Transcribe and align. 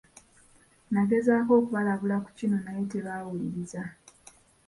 Nagezaako 0.91 1.51
okubalabula 1.59 2.15
ku 2.25 2.29
kino 2.37 2.57
naye 2.65 2.81
tebaawuliriza. 2.91 3.81